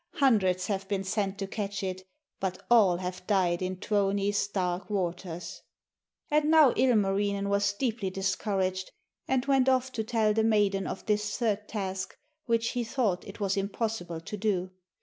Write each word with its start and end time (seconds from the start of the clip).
Hundreds 0.15 0.65
have 0.65 0.87
been 0.87 1.03
sent 1.03 1.37
to 1.37 1.45
catch 1.45 1.83
it, 1.83 2.01
but 2.39 2.65
all 2.71 2.97
have 2.97 3.23
died 3.27 3.61
in 3.61 3.75
Tuoni's 3.77 4.47
dark 4.47 4.89
waters.' 4.89 5.61
And 6.31 6.49
now 6.49 6.71
Ilmarinen 6.75 7.49
was 7.49 7.71
deeply 7.73 8.09
discouraged, 8.09 8.89
and 9.27 9.45
went 9.45 9.69
off 9.69 9.91
to 9.91 10.03
tell 10.03 10.33
the 10.33 10.43
maiden 10.43 10.87
of 10.87 11.05
this 11.05 11.37
third 11.37 11.67
task, 11.67 12.17
which 12.47 12.69
he 12.69 12.83
thought 12.83 13.27
it 13.27 13.39
was 13.39 13.55
impossible 13.55 14.21
to 14.21 14.35
do. 14.37 14.71